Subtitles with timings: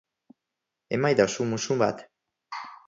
[0.97, 2.05] Emaidazu muxu bat.